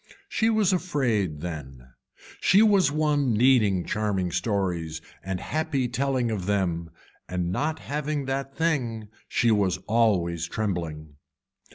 [0.29, 1.91] She was afraid then,
[2.39, 6.89] she was one needing charming stories and happy telling of them
[7.29, 11.17] and not having that thing she was always trembling.